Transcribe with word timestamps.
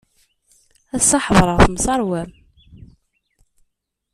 Ass-a 0.95 1.17
ḥedṛeɣ 1.25 1.57
temseṛwam. 1.61 2.31